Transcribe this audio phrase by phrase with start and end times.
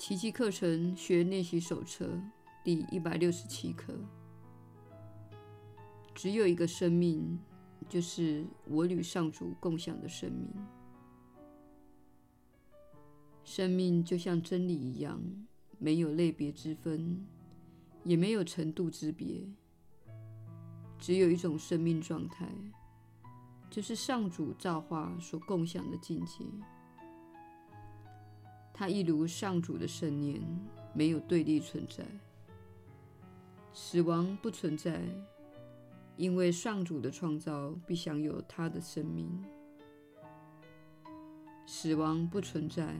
[0.00, 2.18] 奇迹课程学练习手册
[2.64, 3.94] 第一百六十七课。
[6.14, 7.38] 只有一个生命，
[7.86, 10.48] 就是我与上主共享的生命。
[13.44, 15.20] 生命就像真理一样，
[15.78, 17.22] 没有类别之分，
[18.02, 19.46] 也没有程度之别。
[20.98, 22.48] 只有一种生命状态，
[23.68, 26.46] 就是上主造化所共享的境界。
[28.80, 30.40] 它一如上主的圣念，
[30.94, 32.02] 没有对立存在。
[33.74, 35.02] 死亡不存在，
[36.16, 39.28] 因为上主的创造必享有他的生命。
[41.66, 42.96] 死亡不存在，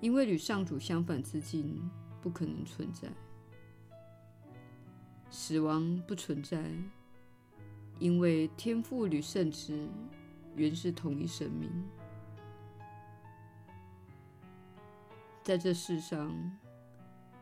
[0.00, 1.90] 因为与上主相反之境
[2.20, 3.08] 不可能存在。
[5.30, 6.64] 死亡不存在，
[7.98, 9.88] 因为天赋与圣子
[10.54, 11.68] 原是同一生命。
[15.50, 16.32] 在这世上，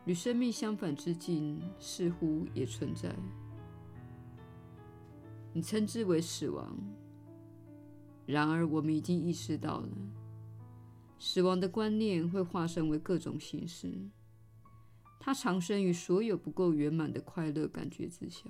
[0.05, 3.15] 与生命相反之境似乎也存在。
[5.53, 6.75] 你称之为死亡，
[8.25, 9.89] 然而我们已经意识到了，
[11.19, 13.93] 死亡的观念会化身为各种形式。
[15.19, 18.49] 它藏身于所有不够圆满的快乐感觉之下。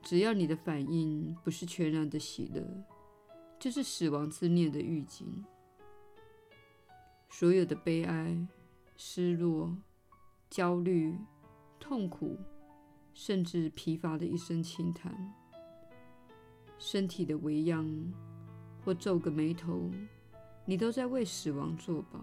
[0.00, 2.62] 只要你的反应不是全然的喜乐，
[3.58, 5.44] 就是死亡之念的预警。
[7.32, 8.46] 所有的悲哀、
[8.94, 9.74] 失落、
[10.50, 11.16] 焦虑、
[11.80, 12.38] 痛苦，
[13.14, 15.32] 甚至疲乏的一声轻叹，
[16.78, 18.12] 身体的微恙
[18.84, 19.90] 或皱个眉头，
[20.66, 22.20] 你都在为死亡作保。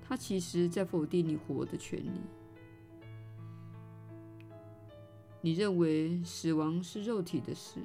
[0.00, 2.20] 他其实在否定你活的权利。
[5.42, 7.80] 你认为死亡是肉体的事，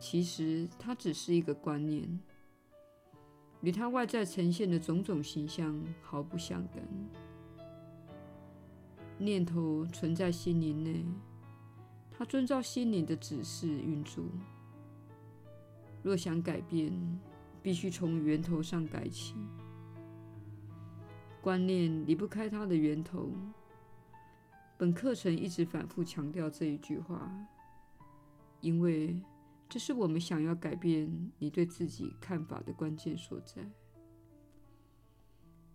[0.00, 2.18] 其实它只是一个观念。
[3.62, 6.82] 与他外在呈现的种种形象毫不相干。
[9.18, 11.04] 念头存在心灵内，
[12.10, 14.24] 他遵照心灵的指示运作。
[16.02, 16.92] 若想改变，
[17.62, 19.34] 必须从源头上改起。
[21.40, 23.30] 观念离不开它的源头。
[24.76, 27.32] 本课程一直反复强调这一句话，
[28.60, 29.18] 因为，
[29.68, 33.68] 这是我们想要改变你对自己看法的关键所在。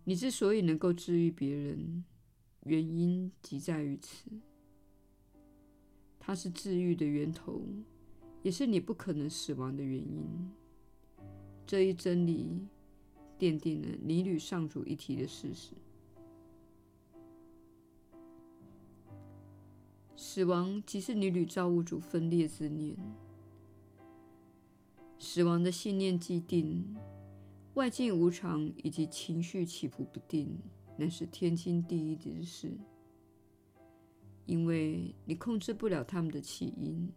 [0.04, 2.04] 你之所以能够治愈别人，
[2.64, 4.28] 原因即在于此。
[6.18, 7.62] 它是治愈的源头，
[8.42, 10.50] 也是你不可能死亡的原因。
[11.66, 12.66] 这一真理
[13.38, 15.72] 奠定了你与上主一体的事实。
[20.16, 22.96] 死亡即是你与造物主分裂之念。
[25.24, 26.84] 死亡的信念既定，
[27.74, 30.58] 外境无常以及情绪起伏不定，
[30.96, 32.72] 乃是天经地义之事。
[34.46, 37.08] 因为你控制不了他们的起因，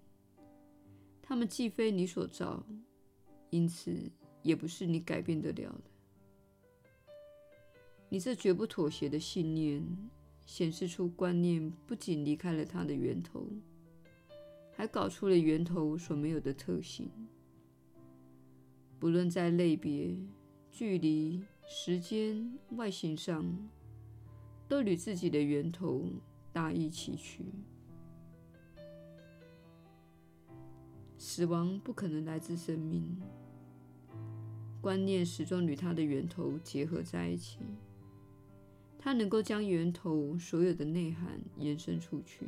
[1.19, 2.63] 他们既非你所造，
[3.49, 3.91] 因此
[4.44, 5.83] 也不是你改变得了的。
[8.07, 9.83] 你这绝不妥协的信念，
[10.45, 13.47] 显示出观念不仅离开了它的源头，
[14.71, 17.09] 还搞出了源头所没有的特性。
[19.05, 20.17] 不论在类别、
[20.71, 23.45] 距离、时间、外形上，
[24.67, 26.09] 都与自己的源头
[26.51, 27.45] 大异其趣。
[31.19, 33.21] 死亡不可能来自生命，
[34.81, 37.59] 观念始终与它的源头结合在一起。
[38.97, 42.47] 它能够将源头所有的内涵延伸出去，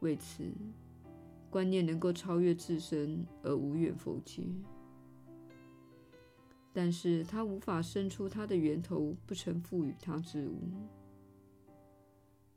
[0.00, 0.44] 为此，
[1.50, 4.42] 观念能够超越自身而无远弗届，
[6.72, 10.60] 但是它无法生出它的源头不曾赋予它之物。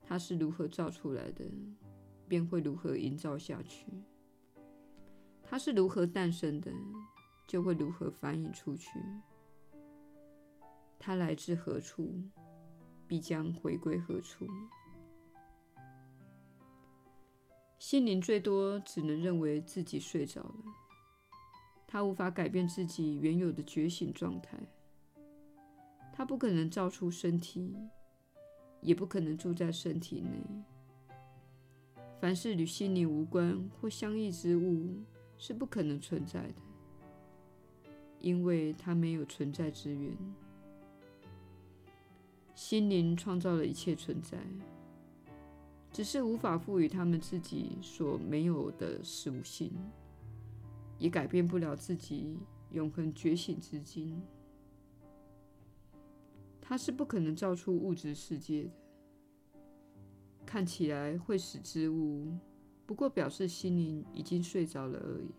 [0.03, 1.46] 它是如何造出来的，
[2.28, 3.85] 便会如何营造下去；
[5.42, 6.69] 它是如何诞生的，
[7.48, 8.89] 就会如何繁衍出去。
[11.00, 12.13] 它来自何处，
[13.07, 14.45] 必将回归何处。
[17.81, 20.56] 心灵最多只能认为自己睡着了，
[21.88, 24.56] 他无法改变自己原有的觉醒状态。
[26.13, 27.75] 他不可能造出身体，
[28.81, 30.30] 也不可能住在身体内。
[32.19, 35.01] 凡是与心灵无关或相异之物
[35.39, 36.62] 是不可能存在的，
[38.19, 40.16] 因为它没有存在之源。
[42.54, 44.38] 心灵创造了一切存在。
[45.91, 49.71] 只是无法赋予他们自己所没有的属性，
[50.97, 52.38] 也改变不了自己
[52.71, 54.21] 永恒觉醒之境。
[56.61, 58.69] 它是不可能造出物质世界的。
[60.45, 62.38] 看起来会死之物，
[62.85, 65.29] 不过表示心灵已经睡着了而已。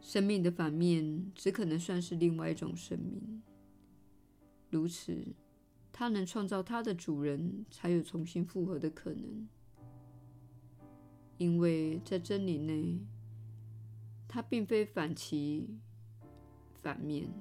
[0.00, 3.42] 生命的反面，只可能算是另外一种生命。
[4.70, 5.24] 如此，
[6.02, 9.48] 它能创造它的主人，才有重新复合的可能。
[11.38, 12.98] 因为在真理内，
[14.26, 15.78] 它并非反其
[16.82, 17.32] 反面。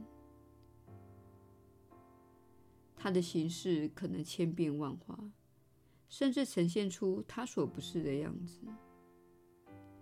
[2.95, 5.31] 它的形式可能千变万化，
[6.07, 8.59] 甚至呈现出它所不是的样子。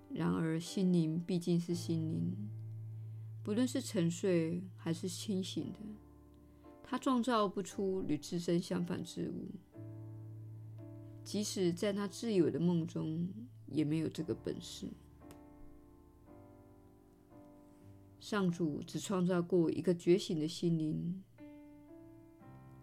[0.09, 2.49] 然而，心灵毕竟是心灵，
[3.41, 5.79] 不论是沉睡还是清醒的，
[6.89, 9.47] 他创造不出与自身相反之物。
[11.23, 13.29] 即使在他自有的梦中，
[13.67, 14.87] 也没有这个本事。
[18.19, 21.23] 上主只创造过一个觉醒的心灵。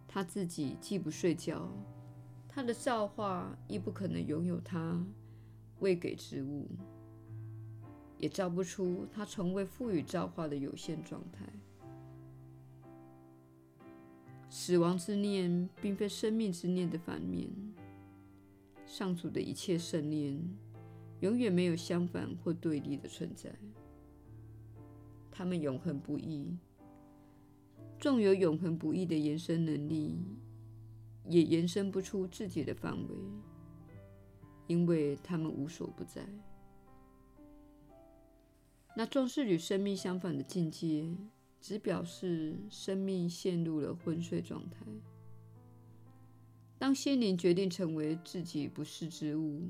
[0.06, 1.68] 他自己既不睡觉，
[2.48, 5.04] 他的造化亦不可能拥有他
[5.80, 6.68] 未给之物，
[8.18, 11.44] 也造不出他从未赋予造化的有限状态。
[14.48, 17.50] 死亡之念并非生命之念的反面。
[18.86, 20.40] 上主的一切圣念
[21.20, 23.52] 永远没有相反或对立的存在，
[25.30, 26.56] 他们永恒不异。
[27.98, 30.18] 纵有永恒不异的延伸能力，
[31.24, 33.16] 也延伸不出自己的范围，
[34.66, 36.24] 因为他们无所不在。
[38.94, 41.06] 那纵是与生命相反的境界，
[41.60, 44.84] 只表示生命陷入了昏睡状态。
[46.78, 49.68] 当心灵决定成为自己不是之物，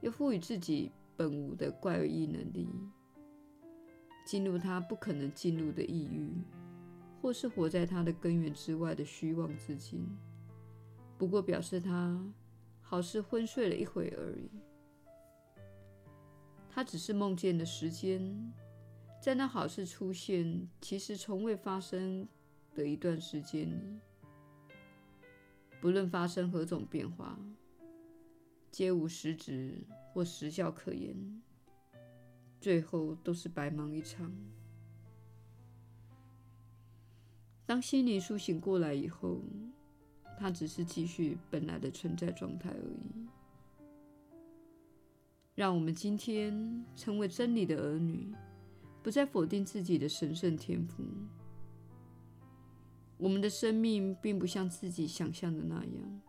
[0.00, 2.68] 又赋予自己本无的怪异能力，
[4.24, 6.32] 进入他不可能进入的异域。
[7.20, 10.04] 或是活在他的根源之外的虚妄之境，
[11.16, 12.20] 不过表示他
[12.80, 14.50] 好似昏睡了一会而已。
[16.68, 18.52] 他只是梦见的时间，
[19.22, 22.26] 在那好事出现，其实从未发生
[22.74, 24.00] 的一段时间里，
[25.80, 27.38] 不论发生何种变化，
[28.72, 31.40] 皆无实质或实效可言，
[32.60, 34.28] 最后都是白忙一场。
[37.64, 39.40] 当心灵苏醒过来以后，
[40.36, 43.28] 它只是继续本来的存在状态而已。
[45.54, 48.34] 让我们今天成为真理的儿女，
[49.02, 51.02] 不再否定自己的神圣天赋。
[53.18, 56.20] 我们的生命并不像自己想象的那样，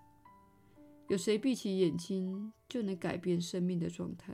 [1.07, 4.33] 有谁闭起眼睛就能改变生命的状态？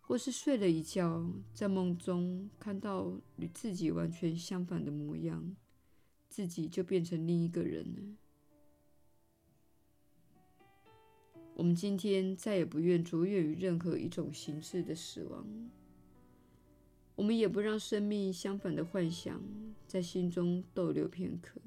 [0.00, 1.24] 或是睡了一觉，
[1.54, 5.56] 在梦中看到与自己完全相反的模样，
[6.28, 8.02] 自己就变成另一个人了。
[11.54, 15.46] 我们今天再也不愿着眼于任何一种形式的死亡，
[17.16, 19.40] 我们也不让生命相反的幻想
[19.86, 21.60] 在心中逗留片刻，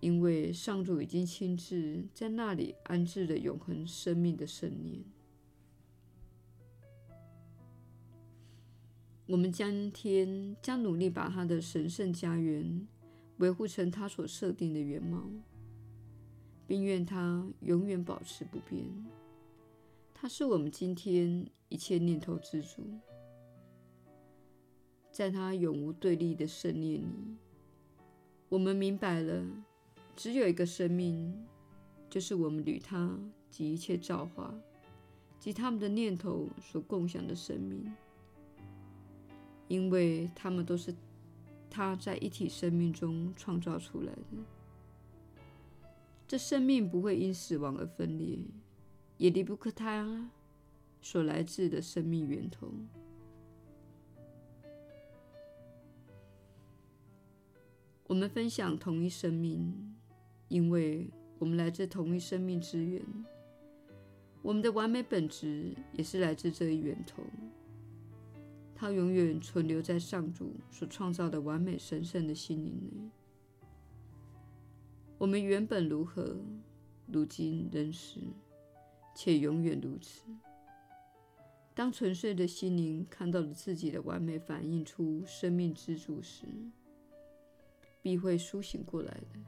[0.00, 5.04] 因为上主已经亲自在那里安置了永恒生命的圣念。
[9.26, 12.88] 我们今天将努力把他的神圣家园
[13.36, 15.30] 维护成他所设定的原貌，
[16.66, 18.84] 并愿他永远保持不变。
[20.12, 22.82] 他是我们今天一切念头之主，
[25.18, 27.04] 在他永无对立的圣念里，
[28.48, 29.44] 我们明白了，
[30.14, 31.34] 只有一个生命，
[32.08, 33.18] 就是我们与他
[33.50, 34.54] 及一切造化
[35.40, 37.92] 及他们的念头所共享的生命。
[39.66, 40.94] 因为他们都是
[41.68, 44.22] 他在一体生命中创造出来的，
[46.28, 48.38] 这生命不会因死亡而分裂，
[49.16, 50.30] 也离不开他
[51.02, 52.72] 所来自的生命源头。
[58.08, 59.94] 我们分享同一生命，
[60.48, 63.04] 因为我们来自同一生命之源，
[64.40, 67.22] 我们的完美本质也是来自这一源头。
[68.74, 73.10] 它永远存留在上主所创造的完美神圣的心灵内。
[75.18, 76.34] 我们原本如何，
[77.08, 78.20] 如今仍是，
[79.14, 80.22] 且永远如此。
[81.74, 86.46] 当纯粹的心灵看到了自己的完美反映出生命之主时，
[88.02, 89.40] 必会苏醒过来的。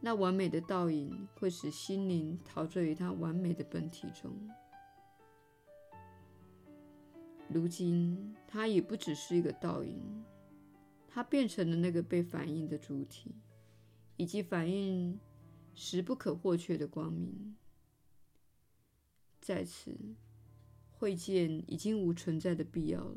[0.00, 4.32] 那完美的倒影会使心灵陶醉于它完美的本体中。
[7.48, 10.24] 如今，它已不只是一个倒影，
[11.08, 13.34] 它变成了那个被反映的主体，
[14.16, 15.18] 以及反映
[15.74, 17.56] 时不可或缺的光明。
[19.40, 19.96] 在此，
[20.90, 23.16] 会见已经无存在的必要了，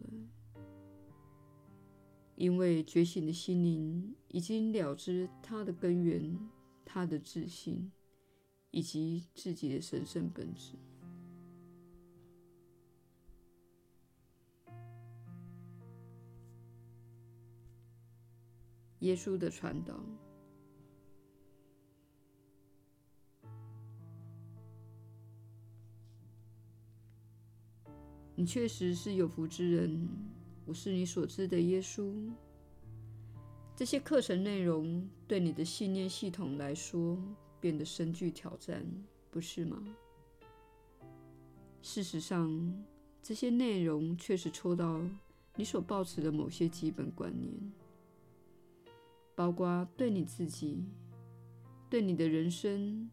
[2.40, 6.40] 因为觉醒的心灵已经了知它的根源、
[6.86, 7.92] 它的自信，
[8.72, 10.76] 以及自己的神圣本质。
[19.00, 20.02] 耶稣的传导，
[28.34, 30.08] 你确实是有福之人。
[30.70, 32.14] 我是你所知的耶稣。
[33.76, 37.18] 这些课程内容对你的信念系统来说
[37.60, 38.86] 变得深具挑战，
[39.32, 39.84] 不是吗？
[41.82, 42.86] 事实上，
[43.20, 45.02] 这些内容确实戳到
[45.56, 47.52] 你所抱持的某些基本观念。
[49.34, 50.86] 包括对你自己、
[51.90, 53.10] 对你的人生，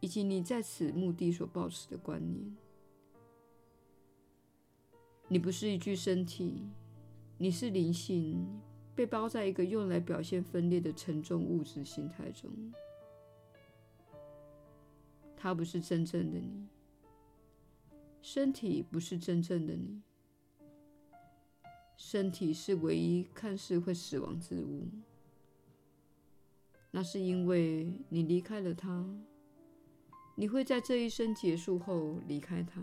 [0.00, 2.54] 以及你在此目的所抱持的观念。
[5.28, 6.68] 你不是一具身体，
[7.40, 8.44] 你是灵性，
[8.96, 12.50] 被包在一个用来表现分裂的沉重物质形态中。
[15.36, 16.66] 它不是真正的你，
[18.20, 20.02] 身体不是真正的你，
[21.96, 24.88] 身体是唯一看似会死亡之物。
[26.90, 29.08] 那是因为你离开了它，
[30.34, 32.82] 你会在这一生结束后离开它。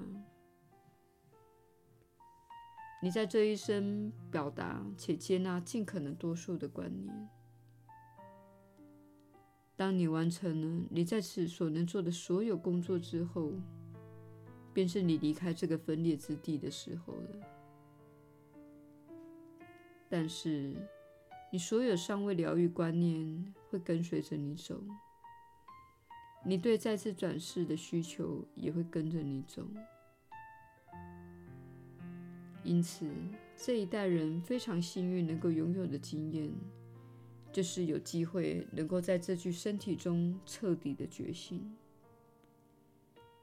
[3.06, 7.30] 你在这一生表达且接纳尽可能多数的观念。
[9.76, 13.52] 当你完成了你在此所能做的所有工作之后，
[14.74, 17.48] 便是你离开这个分裂之地的时候了。
[20.10, 20.74] 但是，
[21.52, 24.82] 你所有尚未疗愈观念会跟随着你走，
[26.44, 29.64] 你对再次转世的需求也会跟着你走。
[32.66, 33.06] 因此，
[33.56, 36.52] 这一代人非常幸运能够拥有的经验，
[37.54, 41.72] 就是有机会能够在这具身体中彻底的觉醒，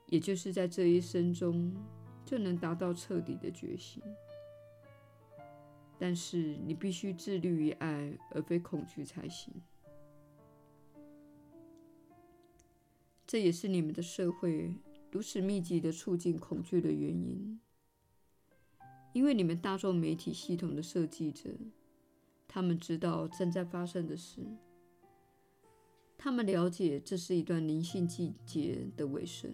[0.09, 1.73] 也就是在这一生中
[2.25, 4.02] 就能达到彻底的觉醒。
[5.99, 9.55] 但是你必须致力于爱，而非恐惧才行。
[13.25, 14.75] 这也是你们的社会
[15.12, 17.61] 如此密集的促进恐惧的原因，
[19.12, 21.50] 因为你们大众媒体系统的设计者，
[22.47, 24.40] 他们知道正在发生的事，
[26.16, 29.52] 他们了解这是一段灵性季节的尾声，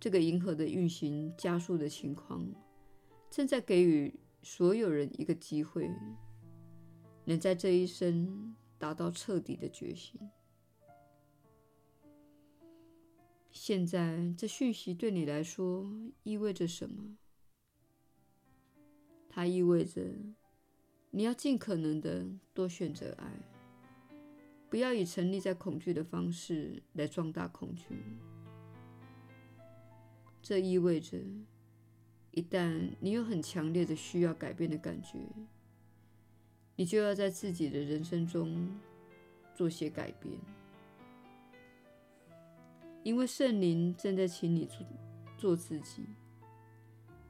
[0.00, 2.46] 这个银河的运行加速的情况
[3.30, 4.14] 正在给予。
[4.40, 5.90] 所有人一个机会，
[7.24, 10.18] 能在这一生达到彻底的觉醒。
[13.50, 17.18] 现在，这讯息对你来说意味着什么？
[19.28, 20.02] 它意味着
[21.10, 23.30] 你要尽可能的多选择爱，
[24.68, 27.84] 不要以沉溺在恐惧的方式来壮大恐惧。
[30.42, 31.18] 这意味着。
[32.30, 35.18] 一旦你有很强烈的需要改变的感觉，
[36.76, 38.78] 你就要在自己的人生中
[39.56, 40.38] 做些改变，
[43.02, 44.86] 因为圣灵正在请你做
[45.36, 46.04] 做自己，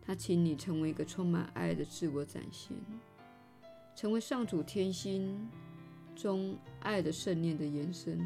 [0.08, 2.74] 他请你成为一个充满爱的自我展现，
[3.94, 5.46] 成为上主天心
[6.16, 8.18] 中爱的圣念的延伸，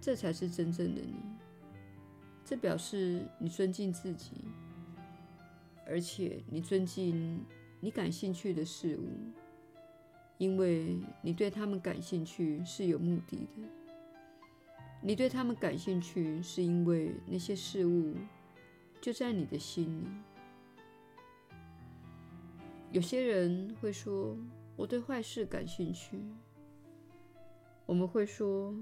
[0.00, 1.16] 这才是真正的你。
[2.44, 4.34] 这表示你尊敬自己。
[5.84, 7.44] 而且你尊敬
[7.80, 9.08] 你感兴趣的事物，
[10.38, 13.68] 因为你对他们感兴趣是有目的的。
[15.02, 18.14] 你对他们感兴趣，是因为那些事物
[19.00, 20.06] 就在你的心里。
[22.96, 24.34] 有些人会说
[24.74, 26.18] ：“我对坏事感兴趣。”
[27.84, 28.74] 我们会说：“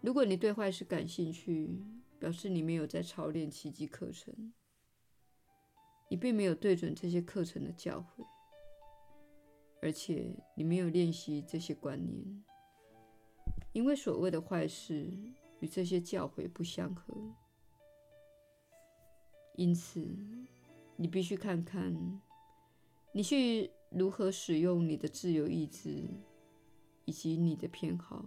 [0.00, 1.82] 如果你对坏事感兴趣，
[2.20, 4.52] 表示你没有在操练奇迹课程。”
[6.08, 8.24] 你并没有对准这些课程的教诲，
[9.80, 12.44] 而且你没有练习这些观念，
[13.72, 15.10] 因为所谓的坏事
[15.58, 17.12] 与这些教诲不相合。
[19.56, 20.00] 因此，
[20.94, 21.92] 你必须看看
[23.12, 26.02] 你去如何使用你的自由意志
[27.04, 28.24] 以及你的偏好。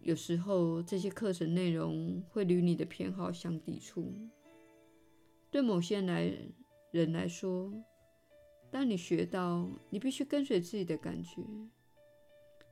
[0.00, 4.10] 有时候，这些课程内容会与你的偏好相抵触。
[5.50, 6.34] 对某些来
[6.90, 7.70] 人来说，
[8.70, 11.42] 当你学到你必须跟随自己的感觉，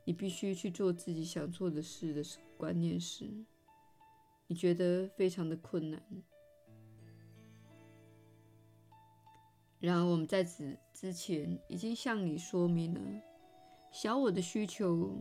[0.04, 2.22] 你必须去做自己想做的事的
[2.56, 3.28] 观念时，
[4.46, 6.02] 你觉得非常的困难。
[9.80, 13.00] 然而，我们在此之前已经向你说明了
[13.92, 15.16] 小我的需求，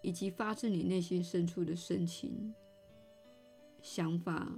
[0.00, 2.54] 以及发自你内心深处的深情、
[3.82, 4.48] 想法、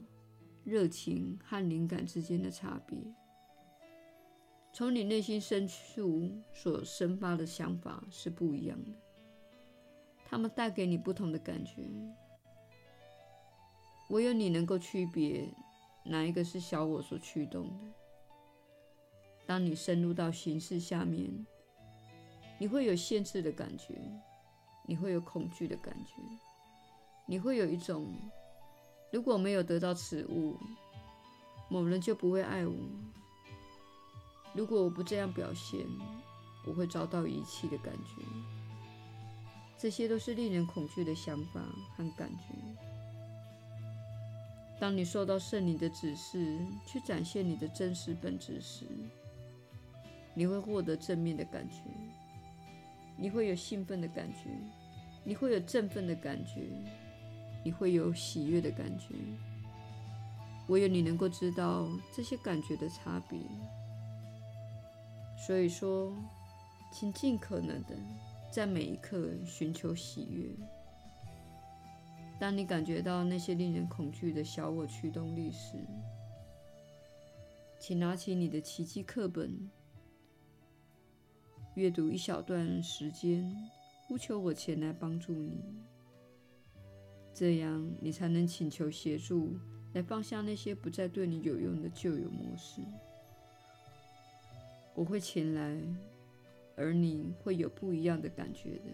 [0.65, 2.99] 热情和灵感之间的差别。
[4.71, 8.93] 从你内心深处所生发的想法是不一样的，
[10.27, 11.89] 它们带给你不同的感觉。
[14.11, 15.49] 唯有你能够区别
[16.05, 18.08] 哪一个是小我所驱动的。
[19.49, 21.47] 当你深入到形式下面，
[22.59, 23.95] 你会有限制的感觉，
[24.87, 26.17] 你会有恐惧的感觉，
[27.25, 28.15] 你会有一种
[29.11, 30.55] 如果没有得到此物，
[31.71, 32.75] 某人就不会爱我。
[34.53, 35.81] 如果我不这样表现，
[36.67, 38.23] 我会遭到遗弃的感觉。
[39.79, 41.63] 这些都是令人恐惧的想法
[41.97, 42.55] 和感觉。
[44.79, 48.85] 当你受到圣灵的指示去展现你的真实本质时，
[50.39, 51.81] 你会获得正面的感觉，
[53.17, 54.49] 你会有兴奋的感觉，
[55.25, 56.69] 你会有振奋的感觉，
[57.65, 59.17] 你会有喜悦的感觉。
[60.69, 63.37] 唯有你能够知道这些感觉的差别。
[65.45, 66.15] 所以说，
[66.93, 67.97] 请尽可能的
[68.49, 70.49] 在每一刻寻求喜悦。
[72.39, 75.75] 当你感觉到那些令人恐惧的小我驱动力时，
[77.81, 79.69] 请拿起你的奇迹课本，
[81.79, 83.55] 阅读一小段时间，
[84.09, 85.63] 呼求我前来帮助你。
[87.33, 89.57] 这样，你才能请求协助，
[89.93, 92.81] 来放下那些不再对你有用的旧有模式。
[94.93, 95.81] 我会前来，
[96.75, 98.91] 而你会有不一样的感觉的。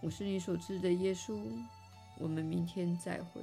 [0.00, 1.36] 我是你所知的耶稣，
[2.20, 3.42] 我们明天再会。